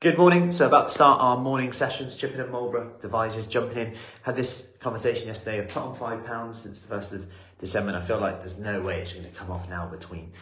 Good 0.00 0.16
morning. 0.16 0.52
So 0.52 0.68
about 0.68 0.86
to 0.86 0.92
start 0.94 1.20
our 1.20 1.36
morning 1.36 1.72
sessions. 1.72 2.16
Chippenham 2.16 2.52
Marlborough 2.52 2.92
Devizes 3.00 3.48
jumping 3.48 3.78
in. 3.78 3.94
Had 4.22 4.36
this 4.36 4.68
conversation 4.78 5.26
yesterday. 5.26 5.58
I've 5.58 5.66
put 5.66 5.82
on 5.82 5.96
five 5.96 6.24
pounds 6.24 6.62
since 6.62 6.82
the 6.82 6.86
first 6.86 7.12
of 7.12 7.26
December, 7.58 7.88
and 7.88 7.96
I 7.96 8.00
feel 8.00 8.20
like 8.20 8.38
there's 8.38 8.60
no 8.60 8.80
way 8.80 9.00
it's 9.00 9.12
going 9.12 9.28
to 9.28 9.36
come 9.36 9.50
off 9.50 9.68
now 9.68 9.88
between 9.88 10.34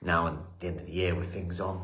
now 0.00 0.28
and 0.28 0.38
the 0.60 0.68
end 0.68 0.78
of 0.78 0.86
the 0.86 0.92
year 0.92 1.16
with 1.16 1.32
things 1.32 1.60
on. 1.60 1.82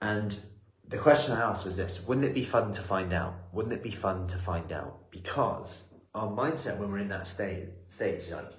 And 0.00 0.38
the 0.86 0.96
question 0.96 1.34
I 1.34 1.40
asked 1.40 1.64
was 1.64 1.76
this: 1.76 2.06
Wouldn't 2.06 2.24
it 2.24 2.34
be 2.34 2.44
fun 2.44 2.70
to 2.70 2.82
find 2.82 3.12
out? 3.12 3.34
Wouldn't 3.50 3.74
it 3.74 3.82
be 3.82 3.90
fun 3.90 4.28
to 4.28 4.36
find 4.36 4.70
out? 4.70 5.10
Because 5.10 5.82
our 6.14 6.28
mindset 6.28 6.78
when 6.78 6.88
we're 6.88 6.98
in 6.98 7.08
that 7.08 7.26
state 7.26 7.64
state 7.88 8.14
is 8.14 8.30
like, 8.30 8.52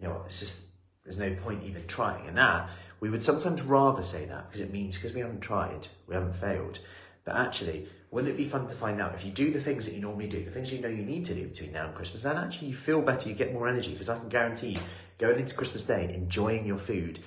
you 0.00 0.08
know, 0.08 0.22
it's 0.24 0.40
just 0.40 0.62
there's 1.04 1.18
no 1.18 1.34
point 1.34 1.62
even 1.64 1.86
trying. 1.86 2.26
And 2.26 2.38
that 2.38 2.70
we 3.00 3.10
would 3.10 3.22
sometimes 3.22 3.60
rather 3.60 4.02
say 4.02 4.24
that 4.24 4.48
because 4.48 4.62
it 4.62 4.72
means 4.72 4.94
because 4.94 5.12
we 5.12 5.20
haven't 5.20 5.42
tried, 5.42 5.88
we 6.06 6.14
haven't 6.14 6.36
failed. 6.36 6.78
But 7.24 7.36
actually, 7.36 7.88
wouldn't 8.10 8.32
it 8.32 8.36
be 8.36 8.48
fun 8.48 8.66
to 8.68 8.74
find 8.74 9.00
out 9.00 9.14
if 9.14 9.24
you 9.24 9.32
do 9.32 9.50
the 9.50 9.60
things 9.60 9.86
that 9.86 9.94
you 9.94 10.00
normally 10.00 10.28
do, 10.28 10.44
the 10.44 10.50
things 10.50 10.72
you 10.72 10.80
know 10.80 10.88
you 10.88 11.02
need 11.02 11.24
to 11.26 11.34
do 11.34 11.48
between 11.48 11.72
now 11.72 11.86
and 11.86 11.94
Christmas, 11.94 12.22
then 12.22 12.36
actually 12.36 12.68
you 12.68 12.74
feel 12.74 13.00
better, 13.00 13.28
you 13.28 13.34
get 13.34 13.52
more 13.52 13.66
energy. 13.66 13.92
Because 13.92 14.08
I 14.08 14.18
can 14.18 14.28
guarantee 14.28 14.70
you, 14.70 14.80
going 15.18 15.38
into 15.38 15.54
Christmas 15.54 15.84
Day, 15.84 16.12
enjoying 16.14 16.66
your 16.66 16.78
food 16.78 17.20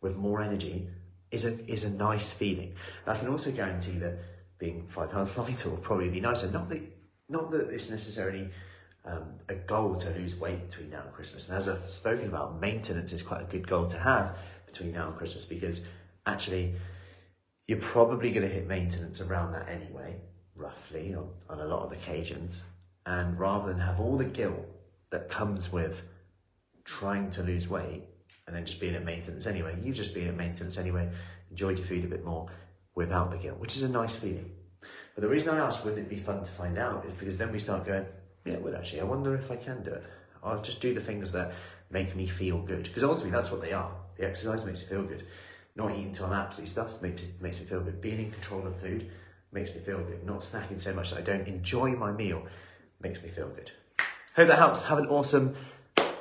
with 0.00 0.16
more 0.16 0.42
energy 0.42 0.88
is 1.30 1.44
a 1.44 1.58
is 1.70 1.84
a 1.84 1.90
nice 1.90 2.30
feeling. 2.30 2.74
And 3.04 3.16
I 3.16 3.18
can 3.18 3.28
also 3.28 3.50
guarantee 3.50 3.98
that 3.98 4.18
being 4.58 4.86
five 4.88 5.10
pounds 5.12 5.36
lighter 5.36 5.70
will 5.70 5.78
probably 5.78 6.08
be 6.08 6.20
nicer. 6.20 6.50
Not 6.50 6.68
that 6.68 6.80
not 7.28 7.50
that 7.50 7.70
it's 7.70 7.90
necessarily 7.90 8.50
um, 9.04 9.34
a 9.48 9.54
goal 9.54 9.96
to 9.96 10.10
lose 10.10 10.36
weight 10.36 10.68
between 10.68 10.90
now 10.90 11.02
and 11.02 11.12
Christmas. 11.12 11.48
And 11.48 11.58
as 11.58 11.68
I've 11.68 11.84
spoken 11.84 12.28
about, 12.28 12.60
maintenance 12.60 13.12
is 13.12 13.22
quite 13.22 13.42
a 13.42 13.44
good 13.44 13.66
goal 13.66 13.86
to 13.86 13.98
have 13.98 14.36
between 14.66 14.92
now 14.92 15.08
and 15.08 15.16
Christmas 15.16 15.44
because 15.44 15.80
actually 16.26 16.74
you're 17.72 17.80
probably 17.80 18.30
going 18.30 18.46
to 18.46 18.54
hit 18.54 18.66
maintenance 18.66 19.22
around 19.22 19.52
that 19.52 19.66
anyway, 19.66 20.14
roughly, 20.56 21.14
on, 21.14 21.30
on 21.48 21.58
a 21.58 21.64
lot 21.64 21.86
of 21.86 21.90
occasions. 21.90 22.64
And 23.06 23.40
rather 23.40 23.72
than 23.72 23.80
have 23.80 23.98
all 23.98 24.18
the 24.18 24.26
guilt 24.26 24.66
that 25.08 25.30
comes 25.30 25.72
with 25.72 26.02
trying 26.84 27.30
to 27.30 27.42
lose 27.42 27.68
weight 27.68 28.02
and 28.46 28.54
then 28.54 28.66
just 28.66 28.78
being 28.78 28.94
at 28.94 29.06
maintenance 29.06 29.46
anyway, 29.46 29.74
you 29.80 29.94
just 29.94 30.12
being 30.12 30.28
at 30.28 30.36
maintenance 30.36 30.76
anyway, 30.76 31.08
enjoyed 31.48 31.78
your 31.78 31.86
food 31.86 32.04
a 32.04 32.08
bit 32.08 32.26
more 32.26 32.46
without 32.94 33.30
the 33.30 33.38
guilt, 33.38 33.58
which 33.58 33.74
is 33.74 33.84
a 33.84 33.88
nice 33.88 34.16
feeling. 34.16 34.50
But 35.14 35.22
the 35.22 35.28
reason 35.28 35.54
I 35.54 35.64
asked, 35.64 35.82
wouldn't 35.82 36.02
it 36.02 36.10
be 36.10 36.20
fun 36.20 36.44
to 36.44 36.50
find 36.50 36.76
out, 36.76 37.06
is 37.06 37.14
because 37.14 37.38
then 37.38 37.52
we 37.52 37.58
start 37.58 37.86
going, 37.86 38.04
yeah, 38.44 38.58
well, 38.58 38.76
actually, 38.76 39.00
I 39.00 39.04
wonder 39.04 39.34
if 39.34 39.50
I 39.50 39.56
can 39.56 39.82
do 39.82 39.92
it. 39.92 40.04
I'll 40.44 40.60
just 40.60 40.82
do 40.82 40.92
the 40.92 41.00
things 41.00 41.32
that 41.32 41.54
make 41.88 42.14
me 42.14 42.26
feel 42.26 42.58
good. 42.58 42.82
Because 42.82 43.02
ultimately, 43.02 43.30
that's 43.30 43.50
what 43.50 43.62
they 43.62 43.72
are. 43.72 43.96
The 44.18 44.26
exercise 44.28 44.66
makes 44.66 44.82
you 44.82 44.88
feel 44.88 45.04
good. 45.04 45.24
Not 45.74 45.92
eating 45.92 46.12
till 46.12 46.26
I'm 46.26 46.32
absolutely 46.32 46.70
stuffed 46.70 47.02
makes, 47.02 47.26
makes 47.40 47.58
me 47.58 47.64
feel 47.64 47.80
good. 47.80 48.00
Being 48.00 48.18
in 48.18 48.30
control 48.30 48.66
of 48.66 48.76
food 48.76 49.10
makes 49.52 49.74
me 49.74 49.80
feel 49.80 49.98
good. 49.98 50.24
Not 50.24 50.40
snacking 50.40 50.80
so 50.80 50.92
much 50.92 51.10
that 51.10 51.18
I 51.18 51.22
don't 51.22 51.46
enjoy 51.46 51.90
my 51.92 52.12
meal 52.12 52.42
makes 53.00 53.22
me 53.22 53.28
feel 53.28 53.48
good. 53.48 53.72
Hope 54.36 54.48
that 54.48 54.58
helps. 54.58 54.84
Have 54.84 54.98
an 54.98 55.06
awesome 55.06 55.56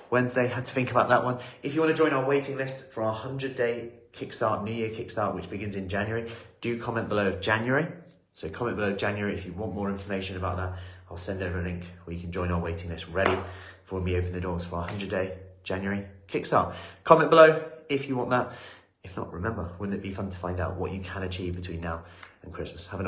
Wednesday. 0.09 0.47
Had 0.47 0.65
to 0.65 0.73
think 0.73 0.91
about 0.91 1.09
that 1.09 1.23
one. 1.23 1.39
If 1.63 1.73
you 1.73 1.81
want 1.81 1.95
to 1.95 2.01
join 2.01 2.13
our 2.13 2.25
waiting 2.25 2.57
list 2.57 2.91
for 2.91 3.03
our 3.03 3.11
100 3.11 3.55
day 3.55 3.91
Kickstart, 4.13 4.63
New 4.63 4.73
Year 4.73 4.89
Kickstart, 4.89 5.35
which 5.35 5.49
begins 5.49 5.75
in 5.75 5.87
January, 5.87 6.29
do 6.59 6.79
comment 6.79 7.09
below 7.09 7.27
of 7.27 7.41
January. 7.41 7.87
So 8.33 8.49
comment 8.49 8.77
below 8.77 8.93
January 8.93 9.33
if 9.33 9.45
you 9.45 9.53
want 9.53 9.73
more 9.73 9.89
information 9.89 10.37
about 10.37 10.57
that. 10.57 10.79
I'll 11.09 11.17
send 11.17 11.41
over 11.41 11.59
a 11.59 11.63
link 11.63 11.83
where 12.05 12.15
you 12.15 12.21
can 12.21 12.31
join 12.31 12.51
our 12.51 12.59
waiting 12.59 12.89
list 12.89 13.07
ready 13.09 13.37
for 13.83 13.95
when 13.95 14.05
we 14.05 14.15
open 14.15 14.31
the 14.31 14.39
doors 14.39 14.63
for 14.63 14.75
our 14.75 14.81
100 14.81 15.09
day 15.09 15.37
January 15.63 16.05
Kickstart. 16.27 16.73
Comment 17.03 17.29
below 17.29 17.63
if 17.89 18.07
you 18.07 18.15
want 18.15 18.29
that. 18.29 18.53
If 19.03 19.17
not, 19.17 19.33
remember, 19.33 19.71
wouldn't 19.79 19.97
it 19.97 20.03
be 20.03 20.13
fun 20.13 20.29
to 20.29 20.37
find 20.37 20.59
out 20.59 20.75
what 20.75 20.91
you 20.91 20.99
can 20.99 21.23
achieve 21.23 21.55
between 21.55 21.81
now 21.81 22.03
and 22.43 22.53
Christmas? 22.53 22.85
Have 22.87 22.99
an 22.99 23.07